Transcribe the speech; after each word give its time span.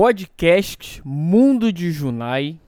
podcast 0.00 1.02
Mundo 1.04 1.72
de 1.72 1.90
Junai. 1.90 2.60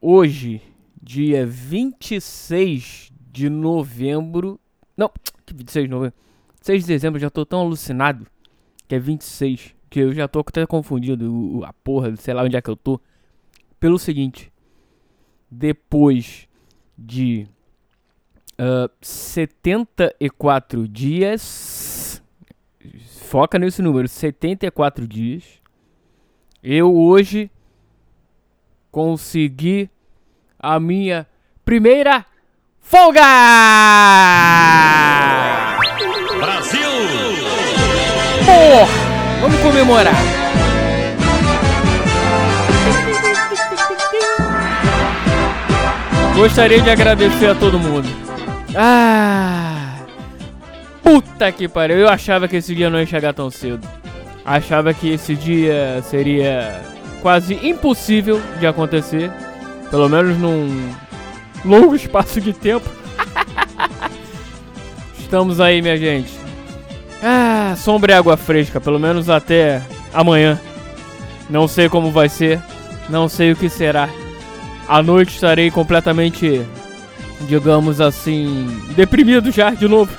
Hoje, 0.00 0.60
dia 1.00 1.46
26 1.46 3.12
de 3.30 3.48
novembro. 3.48 4.58
Não, 4.96 5.08
que 5.46 5.54
26 5.54 5.84
de 5.84 5.88
novembro? 5.88 6.16
6 6.60 6.82
de 6.82 6.88
dezembro, 6.88 7.20
já 7.20 7.30
tô 7.30 7.46
tão 7.46 7.60
alucinado 7.60 8.26
que 8.88 8.96
é 8.96 8.98
26. 8.98 9.72
Que 9.88 10.00
eu 10.00 10.12
já 10.12 10.26
tô 10.26 10.40
até 10.40 10.66
confundido 10.66 11.62
a 11.64 11.72
porra, 11.72 12.16
sei 12.16 12.34
lá 12.34 12.42
onde 12.42 12.56
é 12.56 12.60
que 12.60 12.68
eu 12.68 12.74
tô. 12.74 13.00
Pelo 13.78 13.96
seguinte, 13.96 14.52
depois 15.48 16.48
de 16.98 17.46
uh, 18.54 18.90
74 19.00 20.88
dias, 20.88 22.20
foca 23.28 23.60
nesse 23.60 23.80
número, 23.80 24.08
74 24.08 25.06
dias, 25.06 25.58
eu 26.62 26.94
hoje 26.94 27.50
consegui 28.90 29.88
a 30.58 30.80
minha 30.80 31.26
primeira 31.64 32.24
folga! 32.80 33.22
Brasil! 36.38 36.90
Porra! 38.44 39.40
Vamos 39.40 39.60
comemorar! 39.60 40.14
Gostaria 46.34 46.80
de 46.80 46.90
agradecer 46.90 47.46
a 47.50 47.54
todo 47.54 47.78
mundo. 47.78 48.08
Ah! 48.76 49.96
Puta 51.02 51.50
que 51.50 51.66
pariu, 51.68 51.96
eu 51.98 52.08
achava 52.08 52.46
que 52.46 52.56
esse 52.56 52.74
dia 52.74 52.88
não 52.88 53.00
ia 53.00 53.06
chegar 53.06 53.32
tão 53.32 53.50
cedo. 53.50 53.86
Achava 54.48 54.94
que 54.94 55.10
esse 55.10 55.36
dia 55.36 56.02
seria 56.02 56.80
quase 57.20 57.52
impossível 57.62 58.40
de 58.58 58.66
acontecer. 58.66 59.30
Pelo 59.90 60.08
menos 60.08 60.38
num 60.38 60.90
longo 61.66 61.92
espaço 61.94 62.40
de 62.40 62.54
tempo. 62.54 62.88
Estamos 65.20 65.60
aí, 65.60 65.82
minha 65.82 65.98
gente. 65.98 66.32
Ah, 67.22 67.74
sombra 67.76 68.12
e 68.12 68.14
água 68.14 68.38
fresca, 68.38 68.80
pelo 68.80 68.98
menos 68.98 69.28
até 69.28 69.82
amanhã. 70.14 70.58
Não 71.50 71.68
sei 71.68 71.90
como 71.90 72.10
vai 72.10 72.30
ser, 72.30 72.58
não 73.10 73.28
sei 73.28 73.52
o 73.52 73.56
que 73.56 73.68
será. 73.68 74.08
À 74.88 75.02
noite 75.02 75.34
estarei 75.34 75.70
completamente, 75.70 76.64
digamos 77.46 78.00
assim, 78.00 78.66
deprimido 78.96 79.50
já 79.50 79.72
de 79.72 79.86
novo. 79.86 80.10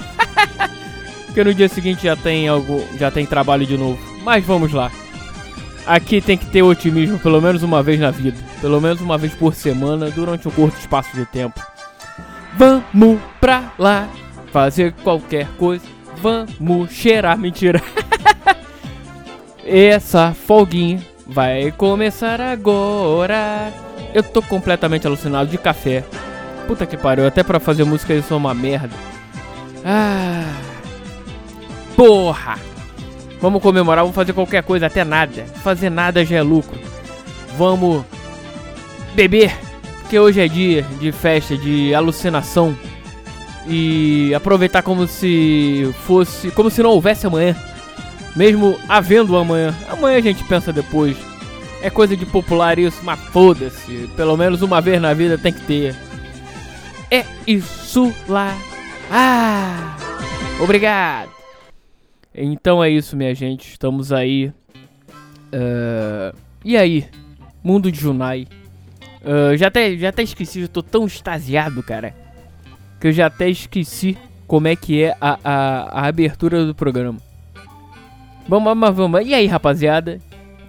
Porque 1.26 1.44
no 1.44 1.52
dia 1.52 1.68
seguinte 1.68 2.04
já 2.04 2.16
tem 2.16 2.48
algo, 2.48 2.86
já 3.00 3.10
tem 3.10 3.26
trabalho 3.26 3.66
de 3.66 3.76
novo. 3.76 4.09
Mas 4.24 4.46
vamos 4.46 4.74
lá. 4.74 4.92
Aqui 5.86 6.22
tem 6.22 6.38
que 6.38 6.46
ter 6.46 6.62
otimismo 6.62 7.18
pelo 7.20 7.42
menos 7.42 7.64
uma 7.64 7.82
vez 7.82 8.00
na 8.00 8.12
vida, 8.12 8.38
pelo 8.62 8.80
menos 8.80 9.02
uma 9.02 9.18
vez 9.18 9.34
por 9.34 9.56
semana 9.56 10.12
durante 10.12 10.48
um 10.48 10.52
curto 10.52 10.78
espaço 10.78 11.16
de 11.16 11.26
tempo. 11.26 11.60
Vamos 12.56 13.20
pra 13.40 13.74
lá 13.78 14.08
fazer 14.52 14.94
qualquer 15.04 15.48
coisa. 15.58 15.84
Vamos 16.22 16.92
cheirar 16.92 17.38
mentira. 17.38 17.82
Essa 19.66 20.34
folguinha 20.34 21.02
vai 21.26 21.72
começar 21.72 22.42
agora. 22.42 23.72
Eu 24.14 24.24
tô 24.24 24.42
completamente 24.42 25.08
alucinado 25.08 25.50
de 25.50 25.58
café. 25.58 26.04
Puta 26.68 26.86
que 26.86 26.98
pariu, 26.98 27.26
até 27.26 27.44
pra 27.44 27.60
fazer 27.60 27.84
música 27.84 28.14
isso 28.14 28.34
é 28.34 28.38
uma 28.38 28.54
merda. 28.54 28.96
Ah. 29.86 30.54
Porra! 31.96 32.58
Vamos 33.42 33.62
comemorar, 33.62 34.04
vamos 34.04 34.16
fazer 34.16 34.34
qualquer 34.34 34.64
coisa, 34.64 34.88
até 34.88 35.04
nada. 35.04 35.46
Fazer 35.64 35.90
nada 35.90 36.26
já 36.26 36.38
é 36.38 36.42
lucro. 36.42 36.78
Vamos 37.58 38.04
beber, 39.16 39.52
porque 40.02 40.20
hoje 40.20 40.42
é 40.42 40.48
dia 40.48 40.84
de 41.00 41.12
festa, 41.12 41.58
de 41.58 41.94
alucinação. 41.94 42.76
E 43.68 44.34
aproveitar 44.34 44.82
como 44.82 45.08
se 45.08 45.94
fosse. 46.06 46.52
como 46.52 46.70
se 46.70 46.82
não 46.82 46.90
houvesse 46.90 47.28
amanhã. 47.28 47.56
Mesmo 48.36 48.78
havendo 48.88 49.38
amanhã. 49.38 49.74
Amanhã 49.90 50.18
a 50.18 50.22
gente 50.22 50.44
pensa 50.44 50.74
depois. 50.74 51.16
É 51.82 51.90
coisa 51.90 52.16
de 52.18 52.26
popular 52.26 52.78
isso, 52.78 53.00
mas 53.04 53.20
foda-se. 53.32 54.10
Pelo 54.16 54.36
menos 54.36 54.62
uma 54.62 54.82
vez 54.82 55.02
na 55.02 55.14
vida 55.14 55.38
tem 55.38 55.54
que 55.54 55.62
ter. 55.62 55.96
É 57.10 57.26
isso 57.48 58.14
lá. 58.28 58.56
Ah! 59.12 59.96
Obrigado! 60.60 61.39
Então 62.42 62.82
é 62.82 62.90
isso, 62.90 63.18
minha 63.18 63.36
gente. 63.36 63.70
Estamos 63.70 64.14
aí. 64.14 64.54
Uh, 65.54 66.36
e 66.64 66.78
aí? 66.78 67.06
Mundo 67.62 67.92
de 67.92 68.00
Junai. 68.00 68.48
Uh, 69.22 69.58
já, 69.58 69.68
até, 69.68 69.98
já 69.98 70.08
até 70.08 70.24
esqueci, 70.24 70.62
eu 70.62 70.70
tô 70.70 70.82
tão 70.82 71.06
extasiado, 71.06 71.84
cara. 71.84 72.16
Que 73.00 73.08
eu 73.08 73.12
já 73.12 73.26
até 73.26 73.50
esqueci 73.50 74.18
como 74.48 74.70
é 74.70 74.76
que 74.76 75.04
é 75.04 75.18
a, 75.20 75.38
a, 75.44 76.02
a 76.02 76.08
abertura 76.08 76.66
do 76.66 76.74
programa. 76.74 77.20
Vamos, 78.48 78.64
vamos, 78.64 78.96
vamos. 78.96 79.28
E 79.28 79.34
aí, 79.34 79.46
rapaziada? 79.46 80.20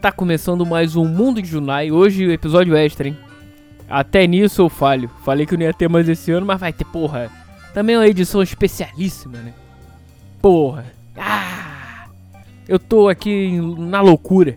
Tá 0.01 0.11
começando 0.11 0.67
mais 0.67 0.97
um 0.97 1.05
Mundo 1.05 1.41
de 1.41 1.49
Junai. 1.49 1.93
Hoje 1.93 2.27
o 2.27 2.33
episódio 2.33 2.75
extra, 2.77 3.07
hein? 3.07 3.17
Até 3.89 4.27
nisso 4.27 4.63
eu 4.63 4.69
falho. 4.69 5.09
Falei 5.25 5.47
que 5.47 5.55
eu 5.55 5.59
não 5.59 5.67
ia 5.67 5.75
ter 5.75 5.89
mais 5.89 6.09
esse 6.09 6.33
ano, 6.33 6.47
mas 6.47 6.59
vai 6.59 6.73
ter, 6.73 6.85
porra. 6.85 7.31
Também 7.73 7.95
é 7.95 7.99
uma 7.99 8.09
edição 8.09 8.43
especialíssima, 8.43 9.39
né? 9.39 9.53
Porra. 10.43 10.85
Ah! 11.17 11.50
Eu 12.71 12.79
tô 12.79 13.09
aqui 13.09 13.59
na 13.79 14.01
loucura. 14.01 14.57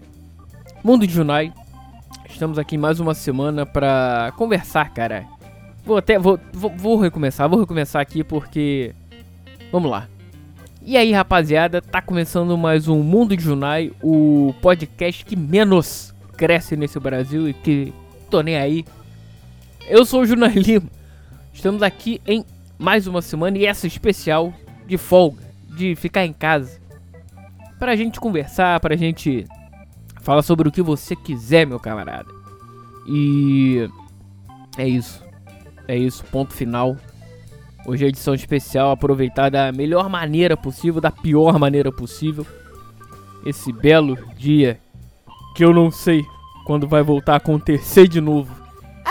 Mundo 0.83 1.07
de 1.07 1.11
Junai. 1.11 1.51
Estamos 2.29 2.59
aqui 2.59 2.77
mais 2.77 2.99
uma 2.99 3.15
semana 3.15 3.65
pra 3.65 4.31
conversar, 4.37 4.93
cara. 4.93 5.25
Vou 5.83 5.97
até. 5.97 6.19
Vou, 6.19 6.39
vou, 6.53 6.69
vou 6.77 6.99
recomeçar, 6.99 7.49
vou 7.49 7.59
recomeçar 7.61 7.99
aqui 7.99 8.23
porque. 8.23 8.93
Vamos 9.71 9.89
lá. 9.89 10.07
E 10.83 10.95
aí, 10.95 11.11
rapaziada, 11.11 11.81
tá 11.81 12.03
começando 12.03 12.55
mais 12.55 12.87
um 12.87 13.01
Mundo 13.01 13.35
de 13.35 13.41
Junai, 13.41 13.91
o 13.99 14.53
podcast 14.61 15.25
que 15.25 15.35
menos 15.35 16.13
cresce 16.37 16.77
nesse 16.77 16.99
Brasil 16.99 17.49
e 17.49 17.53
que 17.55 17.91
tô 18.29 18.41
nem 18.41 18.57
aí. 18.57 18.85
Eu 19.87 20.05
sou 20.05 20.21
o 20.21 20.25
Junai 20.27 20.53
Lima. 20.53 20.85
Estamos 21.51 21.81
aqui 21.81 22.21
em 22.27 22.45
mais 22.77 23.07
uma 23.07 23.23
semana 23.23 23.57
e 23.57 23.65
essa 23.65 23.87
especial 23.87 24.53
de 24.85 24.99
folga, 24.99 25.41
de 25.75 25.95
ficar 25.95 26.23
em 26.27 26.31
casa. 26.31 26.82
Pra 27.83 27.97
gente 27.97 28.17
conversar, 28.17 28.79
pra 28.79 28.95
gente 28.95 29.45
falar 30.21 30.41
sobre 30.41 30.69
o 30.69 30.71
que 30.71 30.81
você 30.81 31.17
quiser, 31.17 31.67
meu 31.67 31.81
camarada. 31.81 32.29
E 33.05 33.89
é 34.77 34.87
isso. 34.87 35.21
É 35.85 35.97
isso, 35.97 36.23
ponto 36.31 36.53
final. 36.53 36.95
Hoje 37.85 38.05
é 38.05 38.07
edição 38.07 38.33
especial, 38.33 38.91
aproveitar 38.91 39.49
da 39.49 39.69
melhor 39.73 40.07
maneira 40.07 40.55
possível, 40.55 41.01
da 41.01 41.11
pior 41.11 41.59
maneira 41.59 41.91
possível. 41.91 42.47
Esse 43.45 43.73
belo 43.73 44.17
dia 44.37 44.79
que 45.53 45.65
eu 45.65 45.73
não 45.73 45.91
sei 45.91 46.23
quando 46.65 46.87
vai 46.87 47.03
voltar 47.03 47.33
a 47.33 47.35
acontecer 47.35 48.07
de 48.07 48.21
novo. 48.21 48.55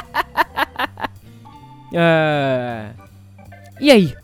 ah, 1.95 2.91
e 3.79 3.91
aí? 3.91 4.15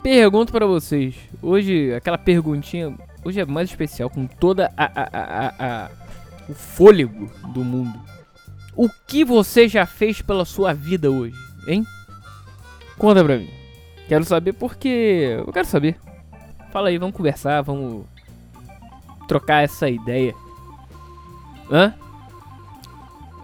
Pergunto 0.00 0.52
para 0.52 0.64
vocês. 0.64 1.16
Hoje, 1.42 1.92
aquela 1.92 2.16
perguntinha. 2.16 2.96
Hoje 3.24 3.40
é 3.40 3.44
mais 3.44 3.68
especial, 3.68 4.08
com 4.08 4.26
toda 4.26 4.72
a, 4.76 4.84
a, 4.84 5.08
a, 5.12 5.84
a, 5.84 5.90
o 6.48 6.54
fôlego 6.54 7.30
do 7.52 7.62
mundo. 7.62 7.98
O 8.74 8.88
que 9.06 9.24
você 9.24 9.68
já 9.68 9.84
fez 9.84 10.22
pela 10.22 10.44
sua 10.44 10.72
vida 10.72 11.10
hoje, 11.10 11.36
hein? 11.66 11.84
Conta 12.96 13.22
pra 13.22 13.38
mim. 13.38 13.50
Quero 14.08 14.24
saber 14.24 14.54
porque. 14.54 15.36
Eu 15.46 15.52
quero 15.52 15.66
saber. 15.66 15.96
Fala 16.72 16.88
aí, 16.88 16.98
vamos 16.98 17.16
conversar, 17.16 17.62
vamos 17.62 18.04
trocar 19.28 19.64
essa 19.64 19.88
ideia. 19.88 20.34
Hã? 21.70 21.94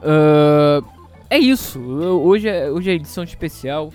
Uh, 0.02 0.86
é 1.28 1.38
isso. 1.38 1.80
Hoje 1.80 2.48
é, 2.48 2.70
hoje 2.70 2.90
é 2.90 2.94
edição 2.94 3.24
especial. 3.24 3.92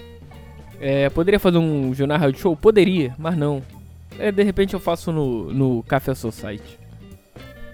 É, 0.80 1.10
poderia 1.10 1.40
fazer 1.40 1.58
um 1.58 1.94
jornal 1.94 2.18
rádio 2.18 2.40
show? 2.40 2.56
Poderia, 2.56 3.16
mas 3.18 3.38
não. 3.38 3.62
É, 4.22 4.32
de 4.32 4.44
repente 4.44 4.76
eu 4.76 4.80
faço 4.80 5.12
no, 5.12 5.52
no 5.52 5.84
Café 5.84 6.14
Society. 6.14 6.78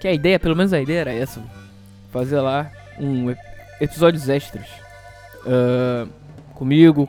Que 0.00 0.08
a 0.08 0.12
ideia, 0.14 0.40
pelo 0.40 0.56
menos 0.56 0.72
a 0.72 0.80
ideia 0.80 1.00
era 1.00 1.12
essa. 1.12 1.42
Fazer 2.10 2.40
lá 2.40 2.72
um 2.98 3.34
episódios 3.78 4.30
extras. 4.30 4.66
Uh, 5.44 6.08
comigo. 6.54 7.06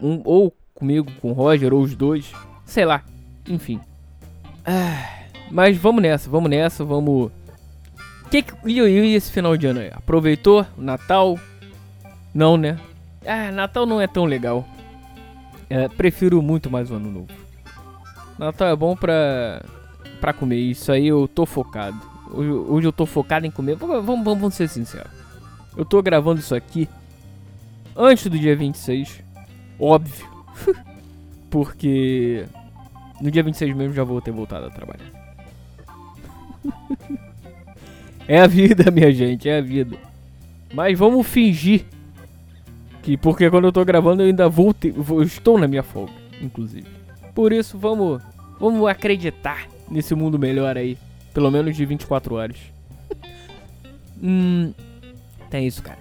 Um, 0.00 0.22
ou 0.24 0.56
comigo, 0.74 1.12
com 1.20 1.30
o 1.30 1.34
Roger, 1.34 1.74
ou 1.74 1.82
os 1.82 1.94
dois. 1.94 2.32
Sei 2.64 2.86
lá. 2.86 3.02
Enfim. 3.46 3.78
Ah, 4.64 5.26
mas 5.50 5.76
vamos 5.76 6.00
nessa, 6.00 6.30
vamos 6.30 6.48
nessa, 6.48 6.82
vamos. 6.82 7.30
Que 8.30 8.42
que, 8.42 8.54
e, 8.64 8.80
e 8.80 9.14
esse 9.14 9.30
final 9.30 9.54
de 9.54 9.66
ano 9.66 9.80
aí? 9.80 9.90
Aproveitou 9.92 10.64
Natal? 10.78 11.38
Não, 12.32 12.56
né? 12.56 12.78
Ah, 13.26 13.50
Natal 13.50 13.84
não 13.84 14.00
é 14.00 14.06
tão 14.06 14.24
legal. 14.24 14.66
É, 15.68 15.88
prefiro 15.88 16.40
muito 16.40 16.70
mais 16.70 16.90
o 16.90 16.94
Ano 16.94 17.10
Novo. 17.10 17.47
Natal 18.38 18.68
é 18.68 18.76
bom 18.76 18.94
pra, 18.94 19.62
pra 20.20 20.32
comer, 20.32 20.56
isso 20.56 20.92
aí 20.92 21.08
eu 21.08 21.26
tô 21.26 21.44
focado. 21.44 22.00
Hoje, 22.30 22.50
hoje 22.50 22.86
eu 22.86 22.92
tô 22.92 23.04
focado 23.04 23.46
em 23.46 23.50
comer. 23.50 23.74
Vamos, 23.76 24.04
vamos, 24.04 24.24
vamos 24.24 24.54
ser 24.54 24.68
sinceros. 24.68 25.10
Eu 25.76 25.84
tô 25.84 26.00
gravando 26.02 26.40
isso 26.40 26.54
aqui 26.54 26.88
antes 27.96 28.26
do 28.26 28.38
dia 28.38 28.54
26. 28.54 29.22
Óbvio. 29.78 30.26
Porque 31.50 32.44
no 33.20 33.30
dia 33.30 33.42
26 33.42 33.74
mesmo 33.74 33.94
já 33.94 34.04
vou 34.04 34.20
ter 34.20 34.30
voltado 34.30 34.66
a 34.66 34.70
trabalhar. 34.70 35.10
é 38.28 38.40
a 38.40 38.46
vida, 38.46 38.90
minha 38.90 39.10
gente, 39.12 39.48
é 39.48 39.58
a 39.58 39.62
vida. 39.62 39.96
Mas 40.72 40.98
vamos 40.98 41.26
fingir 41.26 41.86
que 43.02 43.16
porque 43.16 43.48
quando 43.48 43.64
eu 43.64 43.72
tô 43.72 43.82
gravando 43.86 44.22
eu 44.22 44.26
ainda 44.26 44.50
vou, 44.50 44.74
ter, 44.74 44.92
vou 44.92 45.22
estou 45.22 45.58
na 45.58 45.66
minha 45.66 45.82
folga, 45.82 46.12
inclusive. 46.42 46.86
Por 47.38 47.52
isso 47.52 47.78
vamos 47.78 48.20
vamos 48.58 48.84
acreditar 48.88 49.68
nesse 49.88 50.12
mundo 50.12 50.36
melhor 50.36 50.76
aí, 50.76 50.98
pelo 51.32 51.52
menos 51.52 51.76
de 51.76 51.86
24 51.86 52.34
horas. 52.34 52.56
hum, 54.20 54.74
tem 55.48 55.64
isso, 55.64 55.80
cara. 55.80 56.00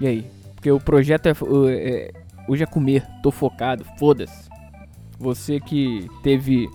E 0.00 0.06
aí? 0.06 0.30
Porque 0.54 0.72
o 0.72 0.80
projeto 0.80 1.26
é, 1.26 1.32
é 1.68 2.12
hoje 2.48 2.62
é 2.62 2.66
comer, 2.66 3.06
tô 3.22 3.30
focado, 3.30 3.84
foda-se. 3.98 4.48
Você 5.18 5.60
que 5.60 6.08
teve 6.22 6.66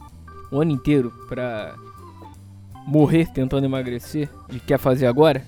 um 0.52 0.62
ano 0.62 0.74
inteiro 0.74 1.12
pra 1.28 1.74
morrer 2.86 3.26
tentando 3.34 3.66
emagrecer 3.66 4.30
e 4.52 4.60
quer 4.60 4.78
fazer 4.78 5.08
agora, 5.08 5.44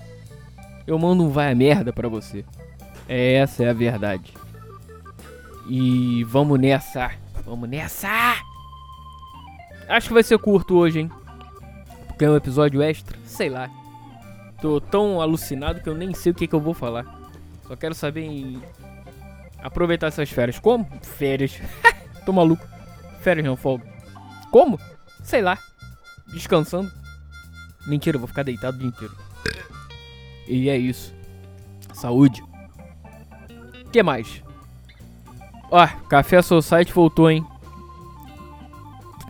eu 0.84 0.98
mando 0.98 1.22
um 1.22 1.28
vai 1.28 1.52
a 1.52 1.54
merda 1.54 1.92
pra 1.92 2.08
você. 2.08 2.44
É, 3.08 3.34
essa 3.34 3.62
é 3.62 3.70
a 3.70 3.72
verdade. 3.72 4.34
E 5.68 6.24
vamos 6.24 6.58
nessa. 6.58 7.12
Vamos 7.46 7.68
nessa! 7.68 8.47
Acho 9.88 10.08
que 10.08 10.14
vai 10.14 10.22
ser 10.22 10.38
curto 10.38 10.76
hoje, 10.76 11.00
hein? 11.00 11.10
Porque 12.08 12.24
é 12.24 12.30
um 12.30 12.36
episódio 12.36 12.82
extra, 12.82 13.16
sei 13.24 13.48
lá. 13.48 13.70
Tô 14.60 14.80
tão 14.80 15.20
alucinado 15.20 15.80
que 15.80 15.88
eu 15.88 15.94
nem 15.94 16.12
sei 16.12 16.32
o 16.32 16.34
que, 16.34 16.46
que 16.46 16.54
eu 16.54 16.60
vou 16.60 16.74
falar. 16.74 17.06
Só 17.66 17.76
quero 17.76 17.94
saber 17.94 18.22
em 18.22 18.60
aproveitar 19.62 20.08
essas 20.08 20.28
férias. 20.30 20.58
Como? 20.58 20.86
Férias. 21.02 21.60
Tô 22.26 22.32
maluco. 22.32 22.66
Férias 23.20 23.46
não 23.46 23.56
folga. 23.56 23.86
Como? 24.50 24.78
Sei 25.22 25.40
lá. 25.40 25.58
Descansando. 26.26 26.90
Mentira, 27.86 28.16
eu 28.16 28.20
vou 28.20 28.28
ficar 28.28 28.42
deitado 28.42 28.76
o 28.76 28.80
dia 28.80 28.88
inteiro. 28.88 29.16
E 30.46 30.68
é 30.68 30.76
isso. 30.76 31.14
Saúde. 31.94 32.42
O 33.86 33.90
que 33.90 34.02
mais? 34.02 34.42
Ó, 35.70 35.86
Café 36.08 36.42
Society 36.42 36.92
voltou, 36.92 37.30
hein? 37.30 37.46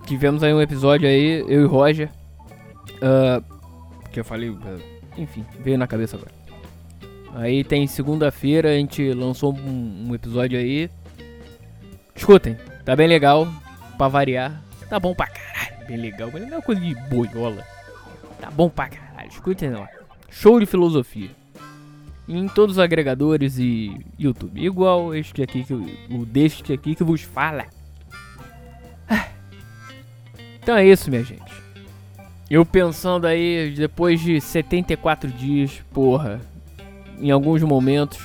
Tivemos 0.09 0.43
aí 0.43 0.55
um 0.55 0.63
episódio 0.63 1.07
aí, 1.07 1.45
eu 1.47 1.65
e 1.65 1.67
Roger. 1.67 2.09
Uh, 2.95 3.45
que 4.11 4.19
eu 4.19 4.25
falei. 4.25 4.49
Uh, 4.49 4.59
enfim, 5.19 5.45
veio 5.61 5.77
na 5.77 5.87
cabeça 5.87 6.17
agora. 6.17 6.33
Aí 7.35 7.63
tem 7.63 7.87
segunda-feira, 7.87 8.71
a 8.71 8.75
gente 8.75 9.13
lançou 9.13 9.55
um, 9.55 10.07
um 10.09 10.15
episódio 10.15 10.59
aí. 10.59 10.89
Escutem, 12.17 12.57
tá 12.87 12.97
bem 12.97 13.07
legal 13.07 13.47
pra 13.99 14.09
variar. 14.09 14.65
Tá 14.89 14.99
bom 14.99 15.15
pra 15.15 15.27
caralho, 15.27 15.87
bem 15.87 15.99
legal, 15.99 16.31
mas 16.33 16.49
não 16.49 16.57
é 16.57 16.63
coisa 16.63 16.81
de 16.81 16.95
boiola. 17.11 17.63
Tá 18.41 18.51
bom 18.51 18.71
pra 18.71 18.89
caralho, 18.89 19.29
escutem 19.29 19.69
lá. 19.69 19.91
Show 20.31 20.59
de 20.59 20.65
filosofia. 20.65 21.29
Em 22.27 22.49
todos 22.49 22.77
os 22.77 22.83
agregadores 22.83 23.59
e 23.59 23.95
YouTube. 24.19 24.59
Igual 24.59 25.15
este 25.15 25.43
aqui, 25.43 25.65
que, 25.65 25.75
o 25.75 26.25
deste 26.25 26.73
aqui 26.73 26.95
que 26.95 27.05
vos 27.05 27.21
fala. 27.21 27.67
Então 30.69 30.77
é 30.77 30.87
isso, 30.87 31.09
minha 31.09 31.25
gente. 31.25 31.51
Eu 32.51 32.63
pensando 32.63 33.27
aí, 33.27 33.73
depois 33.75 34.21
de 34.21 34.39
74 34.39 35.31
dias, 35.31 35.83
porra, 35.95 36.43
em 37.19 37.31
alguns 37.31 37.63
momentos, 37.63 38.19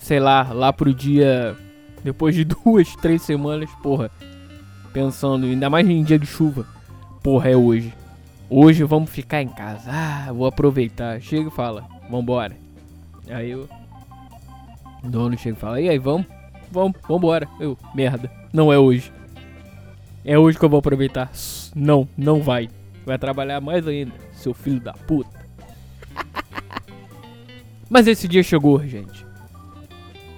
sei 0.00 0.18
lá, 0.18 0.52
lá 0.52 0.72
pro 0.72 0.92
dia. 0.92 1.56
Depois 2.02 2.34
de 2.34 2.42
duas, 2.64 2.96
três 2.96 3.22
semanas, 3.22 3.70
porra, 3.84 4.10
pensando, 4.92 5.46
ainda 5.46 5.70
mais 5.70 5.88
em 5.88 6.02
dia 6.02 6.18
de 6.18 6.26
chuva. 6.26 6.66
Porra, 7.22 7.50
é 7.50 7.56
hoje. 7.56 7.94
Hoje 8.48 8.82
vamos 8.82 9.08
ficar 9.08 9.40
em 9.40 9.48
casa. 9.48 9.88
Ah, 9.92 10.32
vou 10.32 10.48
aproveitar. 10.48 11.20
Chega 11.20 11.50
e 11.50 11.52
fala, 11.52 11.86
vambora. 12.10 12.56
Aí 13.28 13.54
o 13.54 13.68
dono 15.04 15.38
chega 15.38 15.56
e 15.56 15.60
fala, 15.60 15.80
e 15.80 15.88
aí, 15.88 15.98
vamos? 15.98 16.26
Vamos, 16.72 16.98
vambora. 17.06 17.46
Eu, 17.60 17.78
merda, 17.94 18.28
não 18.52 18.72
é 18.72 18.78
hoje. 18.78 19.12
É 20.24 20.38
hoje 20.38 20.58
que 20.58 20.64
eu 20.64 20.68
vou 20.68 20.78
aproveitar. 20.78 21.30
Não, 21.74 22.08
não 22.16 22.42
vai. 22.42 22.68
Vai 23.06 23.18
trabalhar 23.18 23.60
mais 23.60 23.86
ainda, 23.86 24.12
seu 24.32 24.52
filho 24.52 24.80
da 24.80 24.92
puta. 24.92 25.40
Mas 27.88 28.06
esse 28.06 28.28
dia 28.28 28.42
chegou, 28.42 28.86
gente 28.86 29.30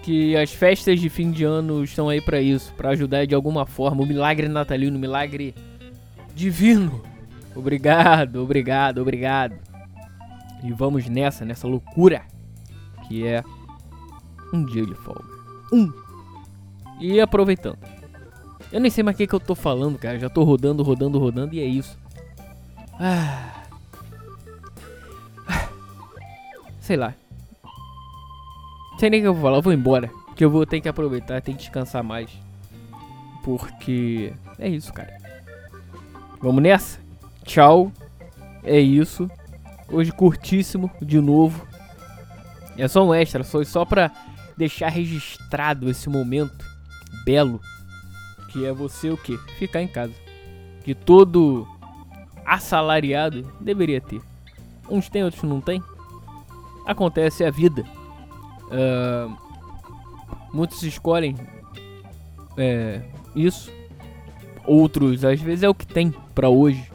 que 0.02 0.36
as 0.36 0.52
festas 0.52 1.00
de 1.00 1.08
fim 1.08 1.30
de 1.30 1.44
ano 1.44 1.82
estão 1.84 2.08
aí 2.08 2.20
para 2.20 2.40
isso, 2.40 2.74
para 2.74 2.90
ajudar 2.90 3.24
de 3.24 3.34
alguma 3.34 3.64
forma 3.64 4.02
o 4.02 4.06
milagre 4.06 4.48
natalino, 4.48 4.96
o 4.96 5.00
milagre 5.00 5.54
divino. 6.34 7.00
Obrigado, 7.54 8.42
obrigado, 8.42 8.98
obrigado. 8.98 9.54
E 10.64 10.72
vamos 10.72 11.08
nessa, 11.08 11.44
nessa 11.44 11.68
loucura 11.68 12.22
que 13.06 13.26
é 13.26 13.44
um 14.52 14.64
dia 14.64 14.84
de 14.84 14.94
folga. 14.94 15.24
Um. 15.72 15.92
E 17.00 17.20
aproveitando. 17.20 17.78
Eu 18.72 18.80
nem 18.80 18.90
sei 18.90 19.04
mais 19.04 19.14
o 19.14 19.18
que, 19.18 19.26
que 19.26 19.34
eu 19.34 19.40
tô 19.40 19.54
falando, 19.54 19.98
cara. 19.98 20.18
Já 20.18 20.28
tô 20.28 20.42
rodando, 20.42 20.82
rodando, 20.82 21.18
rodando 21.18 21.54
e 21.54 21.60
é 21.60 21.66
isso. 21.66 21.98
Ah. 22.98 23.62
Sei 26.80 26.96
lá 26.96 27.14
sei 29.02 29.10
nem 29.10 29.18
o 29.18 29.22
que 29.24 29.28
eu 29.28 29.34
vou 29.34 29.42
falar, 29.42 29.56
eu 29.56 29.62
vou 29.62 29.72
embora. 29.72 30.08
Porque 30.26 30.44
eu 30.44 30.50
vou 30.50 30.64
ter 30.64 30.80
que 30.80 30.88
aproveitar, 30.88 31.42
ter 31.42 31.50
que 31.52 31.58
descansar 31.58 32.04
mais. 32.04 32.30
Porque 33.42 34.32
é 34.60 34.68
isso, 34.68 34.92
cara. 34.92 35.12
Vamos 36.40 36.62
nessa? 36.62 37.00
Tchau. 37.44 37.90
É 38.62 38.78
isso. 38.78 39.28
Hoje 39.88 40.12
curtíssimo 40.12 40.88
de 41.02 41.20
novo. 41.20 41.66
É 42.78 42.86
só 42.86 43.04
um 43.04 43.12
extra, 43.12 43.42
foi 43.42 43.64
só 43.64 43.84
pra 43.84 44.12
deixar 44.56 44.88
registrado 44.88 45.90
esse 45.90 46.08
momento 46.08 46.64
belo. 47.24 47.60
Que 48.52 48.66
é 48.66 48.72
você 48.72 49.10
o 49.10 49.16
que? 49.16 49.36
Ficar 49.58 49.82
em 49.82 49.88
casa. 49.88 50.14
Que 50.84 50.94
todo 50.94 51.66
assalariado 52.44 53.42
deveria 53.60 54.00
ter. 54.00 54.20
Uns 54.88 55.08
tem, 55.08 55.24
outros 55.24 55.42
não 55.42 55.60
tem. 55.60 55.82
Acontece 56.86 57.44
a 57.44 57.50
vida. 57.50 57.84
Uh, 58.64 59.36
muitos 60.52 60.82
escolhem 60.82 61.36
é, 62.56 63.00
isso, 63.34 63.72
outros 64.64 65.24
às 65.24 65.40
vezes 65.40 65.62
é 65.62 65.68
o 65.68 65.74
que 65.74 65.86
tem 65.86 66.12
para 66.34 66.48
hoje. 66.48 66.90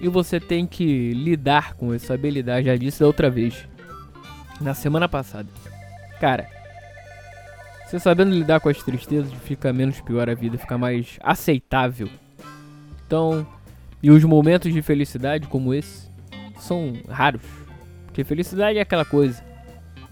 E 0.00 0.08
você 0.08 0.38
tem 0.38 0.64
que 0.64 1.12
lidar 1.12 1.74
com 1.74 1.94
isso, 1.94 2.06
saber 2.06 2.30
lidar. 2.30 2.62
Já 2.62 2.76
disse 2.76 3.00
da 3.00 3.06
outra 3.06 3.28
vez, 3.28 3.66
na 4.60 4.72
semana 4.72 5.08
passada. 5.08 5.48
Cara, 6.20 6.48
você 7.88 7.98
sabendo 7.98 8.34
lidar 8.34 8.60
com 8.60 8.68
as 8.68 8.82
tristezas, 8.82 9.32
fica 9.44 9.72
menos 9.72 10.00
pior 10.00 10.28
a 10.28 10.34
vida, 10.34 10.58
fica 10.58 10.76
mais 10.76 11.18
aceitável. 11.22 12.08
Então, 13.06 13.46
e 14.02 14.10
os 14.10 14.22
momentos 14.24 14.72
de 14.72 14.82
felicidade 14.82 15.46
como 15.46 15.72
esse 15.72 16.08
são 16.58 16.92
raros. 17.08 17.42
Porque 18.04 18.22
felicidade 18.24 18.78
é 18.78 18.82
aquela 18.82 19.04
coisa 19.04 19.42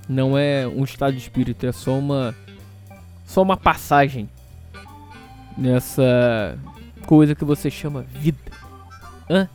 não 0.08 0.38
é 0.38 0.66
um 0.66 0.84
estado 0.84 1.12
de 1.12 1.18
espírito, 1.18 1.66
é 1.66 1.72
só 1.72 1.98
uma 1.98 2.34
só 3.24 3.42
uma 3.42 3.56
passagem 3.56 4.28
nessa 5.58 6.56
coisa 7.06 7.34
que 7.34 7.44
você 7.44 7.70
chama 7.70 8.02
vida. 8.02 8.38
Hã? 9.28 9.48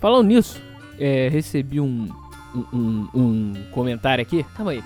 Falando 0.00 0.26
nisso, 0.26 0.60
é, 0.98 1.28
recebi 1.28 1.80
um, 1.80 2.08
um, 2.54 2.66
um, 2.74 3.08
um, 3.14 3.54
comentário 3.70 4.22
aqui. 4.22 4.42
Calma 4.56 4.72
aí. 4.72 4.82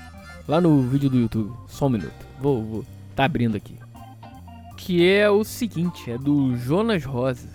Lá 0.46 0.60
no 0.60 0.82
vídeo 0.82 1.08
do 1.08 1.18
YouTube. 1.18 1.52
Só 1.68 1.86
um 1.86 1.90
minuto. 1.90 2.26
Vou, 2.40 2.62
vou. 2.62 2.84
Tá 3.16 3.24
abrindo 3.24 3.56
aqui. 3.56 3.78
Que 4.76 5.08
é 5.08 5.30
o 5.30 5.44
seguinte, 5.44 6.10
é 6.10 6.18
do 6.18 6.56
Jonas 6.56 7.04
Rosa. 7.04 7.48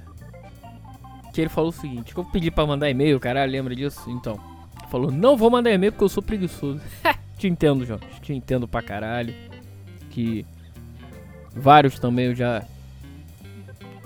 Que 1.33 1.41
ele 1.41 1.49
falou 1.49 1.69
o 1.69 1.73
seguinte, 1.73 2.13
que 2.13 2.19
eu 2.19 2.25
pedi 2.25 2.49
pra 2.49 2.65
mandar 2.65 2.89
e-mail, 2.89 3.19
caralho, 3.19 3.51
lembra 3.51 3.75
disso? 3.75 4.09
Então. 4.09 4.39
Falou, 4.89 5.11
não 5.11 5.37
vou 5.37 5.51
mandar 5.51 5.71
e-mail 5.71 5.91
porque 5.91 6.03
eu 6.03 6.09
sou 6.09 6.23
preguiçoso. 6.23 6.81
te 7.37 7.47
entendo, 7.47 7.85
João. 7.85 7.99
Te 8.21 8.33
entendo 8.33 8.67
pra 8.67 8.81
caralho. 8.81 9.35
Que 10.09 10.43
vários 11.55 11.99
também 11.99 12.25
eu 12.25 12.35
já 12.35 12.65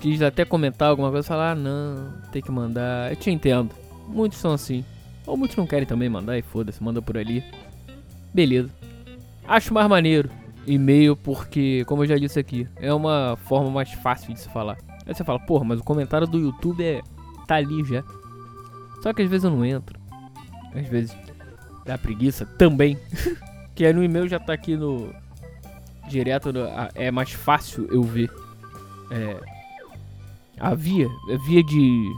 quis 0.00 0.20
até 0.20 0.44
comentar 0.44 0.90
alguma 0.90 1.10
coisa, 1.10 1.26
falar, 1.26 1.52
ah, 1.52 1.54
não, 1.54 2.12
tem 2.30 2.42
que 2.42 2.50
mandar. 2.50 3.10
Eu 3.10 3.16
te 3.16 3.30
entendo. 3.30 3.70
Muitos 4.06 4.38
são 4.38 4.52
assim. 4.52 4.84
Ou 5.26 5.34
muitos 5.34 5.56
não 5.56 5.66
querem 5.66 5.86
também 5.86 6.10
mandar 6.10 6.36
e 6.36 6.42
foda-se, 6.42 6.82
manda 6.82 7.00
por 7.00 7.16
ali. 7.16 7.42
Beleza. 8.34 8.68
Acho 9.46 9.72
mais 9.72 9.88
maneiro 9.88 10.28
e-mail 10.66 11.16
porque, 11.16 11.84
como 11.86 12.02
eu 12.02 12.06
já 12.06 12.16
disse 12.16 12.38
aqui, 12.38 12.66
é 12.76 12.92
uma 12.92 13.38
forma 13.44 13.70
mais 13.70 13.92
fácil 13.92 14.34
de 14.34 14.40
se 14.40 14.48
falar. 14.48 14.76
Aí 15.06 15.14
você 15.14 15.22
fala, 15.22 15.38
porra, 15.38 15.64
mas 15.64 15.80
o 15.80 15.84
comentário 15.84 16.26
do 16.26 16.38
YouTube 16.38 16.82
é 16.82 17.00
tá 17.46 17.56
ali 17.56 17.84
já. 17.84 18.02
Só 19.02 19.12
que 19.12 19.22
às 19.22 19.28
vezes 19.28 19.44
eu 19.44 19.50
não 19.50 19.64
entro. 19.64 19.98
Às 20.74 20.86
vezes 20.88 21.16
dá 21.84 21.98
preguiça 21.98 22.46
também. 22.46 22.98
que 23.74 23.84
aí 23.84 23.92
no 23.92 24.02
e-mail 24.02 24.28
já 24.28 24.40
tá 24.40 24.52
aqui 24.52 24.76
no. 24.76 25.14
Direto. 26.08 26.52
No, 26.52 26.60
é 26.94 27.10
mais 27.10 27.32
fácil 27.32 27.86
eu 27.90 28.02
ver. 28.02 28.30
É. 29.10 29.36
A 30.58 30.74
via. 30.74 31.06
A 31.06 31.46
via 31.46 31.62
de. 31.62 32.14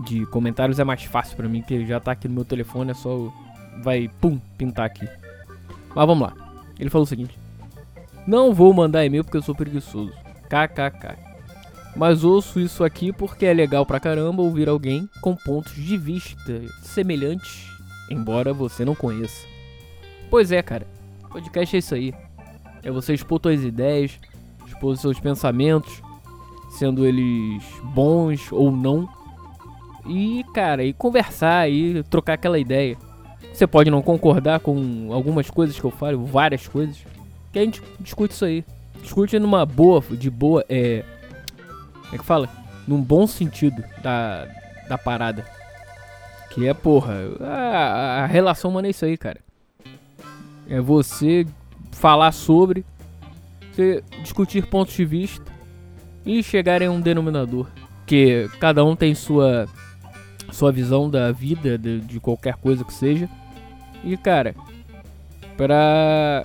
De 0.00 0.26
comentários 0.26 0.80
é 0.80 0.84
mais 0.84 1.04
fácil 1.04 1.36
pra 1.36 1.48
mim, 1.48 1.60
porque 1.60 1.86
já 1.86 2.00
tá 2.00 2.12
aqui 2.12 2.26
no 2.26 2.34
meu 2.34 2.44
telefone, 2.44 2.90
é 2.90 2.94
só. 2.94 3.32
Vai, 3.82 4.10
pum, 4.20 4.38
pintar 4.56 4.86
aqui. 4.86 5.08
Mas 5.94 6.06
vamos 6.06 6.28
lá. 6.28 6.34
Ele 6.78 6.90
falou 6.90 7.04
o 7.04 7.08
seguinte: 7.08 7.38
Não 8.26 8.52
vou 8.52 8.72
mandar 8.72 9.04
e-mail 9.04 9.24
porque 9.24 9.36
eu 9.36 9.42
sou 9.42 9.54
preguiçoso. 9.54 10.12
KKK. 10.48 11.16
Mas 11.96 12.24
ouço 12.24 12.58
isso 12.58 12.82
aqui 12.82 13.12
porque 13.12 13.46
é 13.46 13.52
legal 13.52 13.86
pra 13.86 14.00
caramba 14.00 14.42
ouvir 14.42 14.68
alguém 14.68 15.08
com 15.20 15.36
pontos 15.36 15.74
de 15.74 15.96
vista 15.96 16.60
semelhantes, 16.82 17.68
embora 18.10 18.52
você 18.52 18.84
não 18.84 18.94
conheça. 18.94 19.46
Pois 20.28 20.50
é, 20.50 20.60
cara. 20.62 20.86
Podcast 21.30 21.76
é 21.76 21.78
isso 21.78 21.94
aí. 21.94 22.14
É 22.82 22.90
você 22.90 23.14
expor 23.14 23.40
suas 23.40 23.62
ideias, 23.62 24.18
expor 24.66 24.96
seus 24.96 25.20
pensamentos, 25.20 26.02
sendo 26.70 27.06
eles 27.06 27.62
bons 27.82 28.50
ou 28.50 28.70
não. 28.72 29.08
E, 30.06 30.44
cara, 30.52 30.84
e 30.84 30.92
conversar 30.92 31.70
e 31.70 32.02
trocar 32.04 32.34
aquela 32.34 32.58
ideia. 32.58 32.96
Você 33.54 33.68
pode 33.68 33.88
não 33.88 34.02
concordar 34.02 34.58
com 34.58 35.12
algumas 35.12 35.48
coisas 35.48 35.78
que 35.78 35.84
eu 35.84 35.90
falo, 35.92 36.26
várias 36.26 36.66
coisas. 36.66 36.98
Que 37.52 37.60
a 37.60 37.62
gente 37.62 37.80
discute 38.00 38.34
isso 38.34 38.44
aí. 38.44 38.64
Discute 39.00 39.38
numa 39.38 39.64
boa, 39.64 40.02
de 40.10 40.28
boa, 40.28 40.64
é. 40.68 41.04
Como 42.02 42.14
é 42.16 42.18
que 42.18 42.24
fala? 42.24 42.48
Num 42.86 43.00
bom 43.00 43.28
sentido 43.28 43.84
da, 44.02 44.48
da 44.88 44.98
parada. 44.98 45.46
Que 46.50 46.66
é, 46.66 46.74
porra, 46.74 47.14
a, 47.40 48.24
a 48.24 48.26
relação 48.26 48.72
humana 48.72 48.88
é 48.88 48.90
isso 48.90 49.04
aí, 49.04 49.16
cara. 49.16 49.38
É 50.68 50.80
você 50.80 51.46
falar 51.92 52.32
sobre, 52.32 52.84
você 53.70 54.02
discutir 54.20 54.66
pontos 54.66 54.94
de 54.94 55.04
vista 55.04 55.44
e 56.26 56.42
chegar 56.42 56.82
em 56.82 56.88
um 56.88 57.00
denominador. 57.00 57.68
Que 58.04 58.50
cada 58.58 58.84
um 58.84 58.96
tem 58.96 59.14
sua 59.14 59.68
sua 60.50 60.72
visão 60.72 61.08
da 61.08 61.30
vida, 61.32 61.78
de, 61.78 62.00
de 62.00 62.18
qualquer 62.18 62.56
coisa 62.56 62.84
que 62.84 62.92
seja. 62.92 63.28
E 64.04 64.16
cara, 64.16 64.54
para 65.56 66.44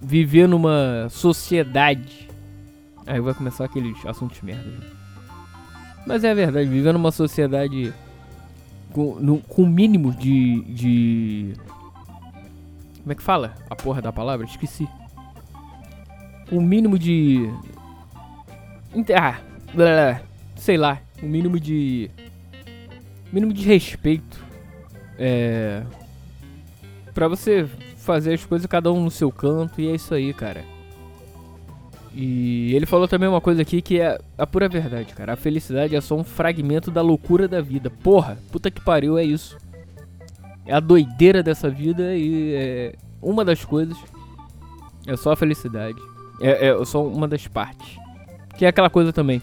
viver 0.00 0.48
numa 0.48 1.08
sociedade. 1.10 2.28
Aí 3.06 3.20
vai 3.20 3.34
começar 3.34 3.64
aqueles 3.64 4.04
assuntos 4.06 4.40
merda. 4.42 4.70
Mas 6.06 6.24
é 6.24 6.34
verdade, 6.34 6.68
viver 6.68 6.92
numa 6.92 7.10
sociedade 7.10 7.92
com, 8.92 9.40
com 9.48 9.66
mínimo 9.66 10.12
de, 10.12 10.62
de. 10.62 11.54
Como 13.02 13.12
é 13.12 13.14
que 13.14 13.22
fala? 13.22 13.54
A 13.68 13.74
porra 13.74 14.02
da 14.02 14.12
palavra? 14.12 14.46
Esqueci. 14.46 14.88
O 16.50 16.60
mínimo 16.60 16.98
de. 16.98 17.50
Ah, 19.18 19.40
blá, 19.74 20.20
sei 20.56 20.76
lá. 20.76 21.00
O 21.22 21.26
mínimo 21.26 21.58
de. 21.58 22.10
Mínimo 23.32 23.52
de 23.52 23.64
respeito. 23.64 24.42
É. 25.18 25.82
Pra 27.14 27.28
você 27.28 27.66
fazer 27.96 28.34
as 28.34 28.44
coisas 28.44 28.66
cada 28.66 28.92
um 28.92 29.02
no 29.02 29.10
seu 29.10 29.30
canto 29.30 29.80
e 29.80 29.88
é 29.88 29.94
isso 29.94 30.12
aí, 30.12 30.34
cara. 30.34 30.64
E 32.12 32.74
ele 32.74 32.86
falou 32.86 33.08
também 33.08 33.28
uma 33.28 33.40
coisa 33.40 33.62
aqui 33.62 33.82
que 33.82 34.00
é 34.00 34.20
a 34.38 34.46
pura 34.46 34.68
verdade, 34.68 35.12
cara. 35.14 35.32
A 35.32 35.36
felicidade 35.36 35.96
é 35.96 36.00
só 36.00 36.16
um 36.16 36.22
fragmento 36.22 36.90
da 36.90 37.02
loucura 37.02 37.48
da 37.48 37.60
vida. 37.60 37.90
Porra, 37.90 38.38
puta 38.52 38.70
que 38.70 38.80
pariu, 38.80 39.18
é 39.18 39.24
isso. 39.24 39.56
É 40.66 40.72
a 40.72 40.80
doideira 40.80 41.42
dessa 41.42 41.68
vida 41.68 42.14
e 42.14 42.54
é 42.54 42.94
uma 43.20 43.44
das 43.44 43.64
coisas. 43.64 43.96
É 45.06 45.16
só 45.16 45.32
a 45.32 45.36
felicidade. 45.36 45.98
É, 46.40 46.68
é 46.68 46.84
só 46.84 47.04
uma 47.04 47.26
das 47.26 47.46
partes. 47.48 47.98
Que 48.56 48.64
é 48.64 48.68
aquela 48.68 48.90
coisa 48.90 49.12
também. 49.12 49.42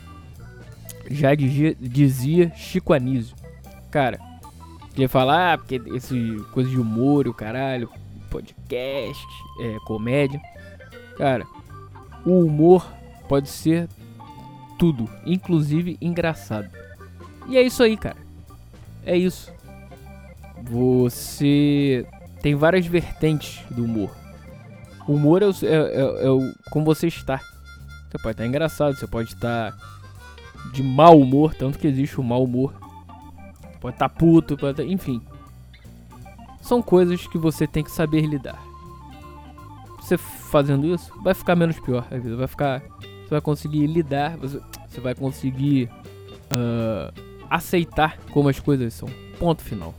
Já 1.10 1.36
dizia, 1.36 1.76
dizia 1.80 2.52
Chico 2.56 2.94
Anísio. 2.94 3.36
Cara, 3.90 4.18
ele 4.96 5.08
fala, 5.08 5.54
ah, 5.54 5.58
porque 5.58 5.82
esse 5.88 6.38
coisa 6.52 6.70
de 6.70 6.80
humor, 6.80 7.28
o 7.28 7.34
caralho, 7.34 7.90
podcast, 8.30 9.28
é, 9.62 9.78
comédia. 9.86 10.42
Cara, 11.18 11.46
o 12.26 12.46
humor 12.46 12.86
pode 13.28 13.50
ser 13.50 13.88
tudo, 14.78 15.10
inclusive 15.26 15.98
engraçado. 16.02 16.70
E 17.48 17.58
é 17.58 17.62
isso 17.62 17.84
aí, 17.84 17.96
cara. 17.98 18.18
É 19.06 19.16
isso. 19.18 19.52
Você 20.64 22.06
tem 22.42 22.56
várias 22.56 22.86
vertentes 22.86 23.64
do 23.72 23.84
humor. 23.84 24.12
O 25.08 25.14
humor 25.14 25.42
é, 25.42 25.46
o, 25.46 25.52
é, 25.64 25.68
é, 25.68 26.26
é 26.26 26.30
o 26.30 26.54
como 26.70 26.86
você 26.86 27.08
está. 27.08 27.40
Você 28.10 28.18
pode 28.18 28.34
estar 28.34 28.46
engraçado, 28.46 28.96
você 28.96 29.08
pode 29.08 29.34
estar 29.34 29.76
de 30.74 30.84
mau 30.84 31.20
humor, 31.20 31.56
tanto 31.56 31.80
que 31.80 31.88
existe 31.88 32.20
o 32.20 32.24
mau 32.24 32.44
humor. 32.44 32.74
Pode 33.82 33.96
estar 33.96 34.08
puto, 34.08 34.56
pode 34.56 34.82
estar, 34.82 34.94
enfim. 34.94 35.22
São 36.62 36.82
coisas 36.82 37.28
que 37.28 37.38
você 37.38 37.68
tem 37.68 37.84
que 37.84 37.92
saber 37.92 38.22
lidar 38.22 38.72
você 40.12 40.18
fazendo 40.18 40.86
isso, 40.86 41.12
vai 41.22 41.34
ficar 41.34 41.56
menos 41.56 41.80
pior 41.80 42.06
a 42.12 42.18
vida. 42.18 42.36
Vai 42.36 42.48
ficar. 42.48 42.82
Você 42.82 43.30
vai 43.30 43.42
conseguir 43.42 43.88
lidar, 43.88 44.36
você, 44.38 44.60
você 44.90 45.00
vai 45.00 45.16
conseguir 45.16 45.90
uh, 46.52 47.14
aceitar 47.50 48.18
como 48.32 48.50
as 48.50 48.60
coisas 48.60 48.94
são. 48.94 49.08
Ponto 49.40 49.62
final. 49.62 49.94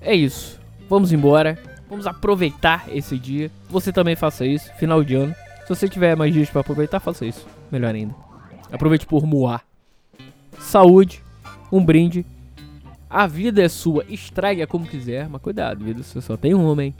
É 0.00 0.14
isso. 0.14 0.60
Vamos 0.88 1.12
embora. 1.12 1.58
Vamos 1.88 2.06
aproveitar 2.06 2.86
esse 2.88 3.18
dia. 3.18 3.50
Você 3.68 3.92
também 3.92 4.14
faça 4.14 4.46
isso. 4.46 4.72
Final 4.74 5.02
de 5.02 5.14
ano. 5.14 5.34
Se 5.62 5.68
você 5.68 5.88
tiver 5.88 6.16
mais 6.16 6.32
dias 6.32 6.50
para 6.50 6.60
aproveitar, 6.60 7.00
faça 7.00 7.24
isso. 7.26 7.46
Melhor 7.70 7.94
ainda. 7.94 8.14
Aproveite 8.70 9.06
por 9.06 9.26
moar. 9.26 9.64
Saúde. 10.58 11.22
Um 11.72 11.84
brinde. 11.84 12.24
A 13.14 13.28
vida 13.28 13.62
é 13.62 13.68
sua. 13.68 14.04
Estrague-a 14.08 14.66
como 14.66 14.88
quiser. 14.88 15.28
Mas 15.28 15.40
cuidado, 15.40 15.84
vida. 15.84 16.02
Você 16.02 16.20
só 16.20 16.36
tem 16.36 16.52
uma, 16.52 16.82
hein? 16.82 16.92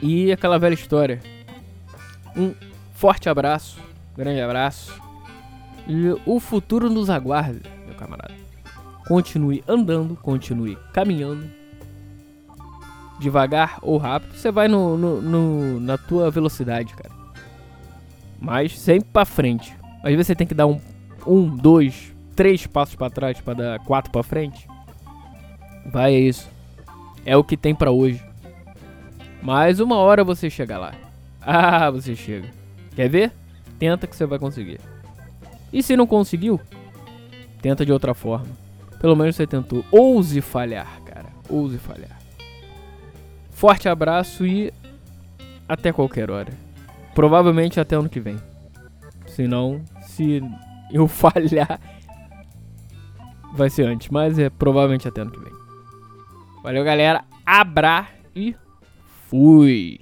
E 0.00 0.30
aquela 0.30 0.60
velha 0.60 0.74
história. 0.74 1.20
Um 2.36 2.54
forte 2.94 3.28
abraço, 3.28 3.80
grande 4.16 4.40
abraço. 4.40 4.94
E 5.88 6.14
o 6.24 6.38
futuro 6.38 6.88
nos 6.88 7.10
aguarda, 7.10 7.68
meu 7.84 7.96
camarada. 7.96 8.32
Continue 9.08 9.64
andando, 9.66 10.14
continue 10.14 10.78
caminhando. 10.92 11.50
Devagar 13.18 13.80
ou 13.82 13.98
rápido, 13.98 14.36
você 14.36 14.52
vai 14.52 14.68
no, 14.68 14.96
no, 14.96 15.20
no, 15.20 15.80
na 15.80 15.98
tua 15.98 16.30
velocidade, 16.30 16.94
cara. 16.94 17.12
Mas 18.40 18.78
sempre 18.78 19.08
pra 19.12 19.24
frente. 19.24 19.76
Às 20.04 20.12
vezes 20.12 20.28
você 20.28 20.36
tem 20.36 20.46
que 20.46 20.54
dar 20.54 20.68
um, 20.68 20.80
um 21.26 21.48
dois, 21.48 22.14
três 22.36 22.68
passos 22.68 22.94
para 22.94 23.10
trás 23.10 23.40
para 23.40 23.54
dar 23.54 23.78
quatro 23.80 24.12
para 24.12 24.22
frente. 24.22 24.70
Vai, 25.86 26.14
é 26.14 26.20
isso. 26.20 26.48
É 27.24 27.36
o 27.36 27.44
que 27.44 27.56
tem 27.56 27.74
para 27.74 27.90
hoje. 27.90 28.22
Mas 29.42 29.80
uma 29.80 29.96
hora 29.96 30.22
você 30.22 30.48
chega 30.48 30.78
lá. 30.78 30.94
Ah, 31.40 31.90
você 31.90 32.14
chega. 32.14 32.48
Quer 32.94 33.08
ver? 33.08 33.32
Tenta 33.78 34.06
que 34.06 34.14
você 34.14 34.24
vai 34.26 34.38
conseguir. 34.38 34.80
E 35.72 35.82
se 35.82 35.96
não 35.96 36.06
conseguiu, 36.06 36.60
tenta 37.60 37.84
de 37.84 37.92
outra 37.92 38.14
forma. 38.14 38.46
Pelo 39.00 39.16
menos 39.16 39.34
você 39.34 39.46
tentou. 39.46 39.84
Ouse 39.90 40.40
falhar, 40.40 41.00
cara. 41.04 41.26
Ouse 41.48 41.78
falhar. 41.78 42.20
Forte 43.50 43.88
abraço 43.88 44.46
e 44.46 44.72
até 45.68 45.92
qualquer 45.92 46.30
hora. 46.30 46.52
Provavelmente 47.14 47.80
até 47.80 47.96
ano 47.96 48.08
que 48.08 48.20
vem. 48.20 48.36
Se 49.26 49.48
não, 49.48 49.82
se 50.02 50.40
eu 50.92 51.06
falhar, 51.08 51.80
vai 53.52 53.70
ser 53.70 53.86
antes. 53.86 54.08
Mas 54.08 54.38
é 54.38 54.48
provavelmente 54.50 55.08
até 55.08 55.22
ano 55.22 55.30
que 55.32 55.40
vem. 55.40 55.61
Valeu, 56.62 56.84
galera. 56.84 57.24
Abra 57.44 58.06
e 58.36 58.54
Fui! 59.28 60.00